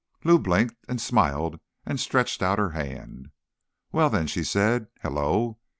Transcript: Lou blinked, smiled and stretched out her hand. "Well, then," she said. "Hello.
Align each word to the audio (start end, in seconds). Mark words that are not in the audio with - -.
Lou 0.23 0.39
blinked, 0.39 0.73
smiled 0.99 1.59
and 1.85 1.99
stretched 1.99 2.41
out 2.41 2.57
her 2.57 2.71
hand. 2.71 3.29
"Well, 3.91 4.09
then," 4.09 4.25
she 4.25 4.43
said. 4.43 4.87
"Hello. 5.03 5.59